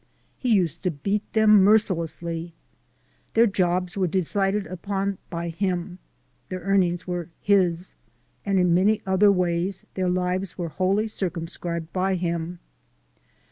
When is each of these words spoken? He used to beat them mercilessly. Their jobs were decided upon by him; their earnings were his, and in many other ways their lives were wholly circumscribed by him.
He 0.39 0.51
used 0.51 0.81
to 0.81 0.89
beat 0.89 1.31
them 1.33 1.63
mercilessly. 1.63 2.55
Their 3.35 3.45
jobs 3.45 3.95
were 3.95 4.07
decided 4.07 4.65
upon 4.65 5.19
by 5.29 5.49
him; 5.49 5.99
their 6.49 6.61
earnings 6.61 7.05
were 7.05 7.29
his, 7.39 7.93
and 8.43 8.57
in 8.57 8.73
many 8.73 9.03
other 9.05 9.31
ways 9.31 9.85
their 9.93 10.09
lives 10.09 10.57
were 10.57 10.69
wholly 10.69 11.05
circumscribed 11.07 11.93
by 11.93 12.15
him. 12.15 12.57